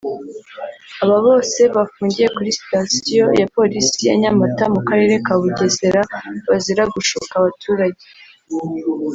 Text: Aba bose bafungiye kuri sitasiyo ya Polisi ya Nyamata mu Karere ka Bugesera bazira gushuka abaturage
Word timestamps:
Aba 1.03 1.17
bose 1.25 1.59
bafungiye 1.75 2.27
kuri 2.35 2.49
sitasiyo 2.59 3.25
ya 3.39 3.47
Polisi 3.55 3.99
ya 4.07 4.15
Nyamata 4.21 4.63
mu 4.73 4.79
Karere 4.87 5.15
ka 5.25 5.33
Bugesera 5.41 6.01
bazira 6.49 6.83
gushuka 6.93 7.31
abaturage 7.41 8.03